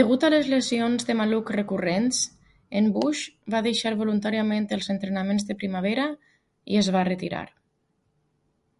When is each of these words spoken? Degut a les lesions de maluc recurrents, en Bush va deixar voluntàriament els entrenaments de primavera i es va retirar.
Degut 0.00 0.26
a 0.26 0.28
les 0.34 0.50
lesions 0.54 1.08
de 1.10 1.16
maluc 1.20 1.52
recurrents, 1.56 2.20
en 2.82 2.90
Bush 2.98 3.22
va 3.56 3.64
deixar 3.70 3.94
voluntàriament 4.04 4.70
els 4.78 4.92
entrenaments 4.96 5.50
de 5.52 5.60
primavera 5.64 6.08
i 6.76 6.82
es 6.86 6.92
va 7.00 7.10
retirar. 7.14 7.44